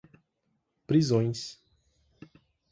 prisões 0.87 1.61